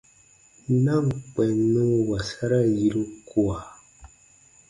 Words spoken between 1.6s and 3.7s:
nun wasara yiru kua.